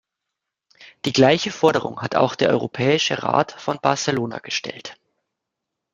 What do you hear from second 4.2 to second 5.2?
gestellt.